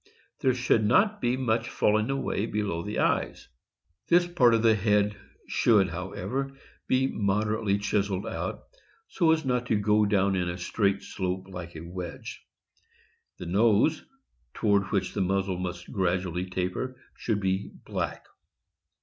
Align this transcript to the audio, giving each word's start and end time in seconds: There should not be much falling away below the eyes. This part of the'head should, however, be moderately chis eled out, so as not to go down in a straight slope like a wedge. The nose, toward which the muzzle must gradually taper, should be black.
There 0.39 0.55
should 0.55 0.83
not 0.83 1.21
be 1.21 1.37
much 1.37 1.69
falling 1.69 2.09
away 2.09 2.47
below 2.47 2.81
the 2.81 2.97
eyes. 2.97 3.47
This 4.07 4.25
part 4.25 4.55
of 4.55 4.63
the'head 4.63 5.15
should, 5.47 5.89
however, 5.89 6.57
be 6.87 7.05
moderately 7.05 7.77
chis 7.77 8.09
eled 8.09 8.25
out, 8.27 8.63
so 9.07 9.29
as 9.29 9.45
not 9.45 9.67
to 9.67 9.75
go 9.75 10.07
down 10.07 10.35
in 10.35 10.49
a 10.49 10.57
straight 10.57 11.03
slope 11.03 11.45
like 11.49 11.75
a 11.75 11.81
wedge. 11.81 12.43
The 13.37 13.45
nose, 13.45 14.03
toward 14.55 14.85
which 14.85 15.13
the 15.13 15.21
muzzle 15.21 15.59
must 15.59 15.91
gradually 15.91 16.49
taper, 16.49 16.99
should 17.15 17.39
be 17.39 17.69
black. 17.85 18.25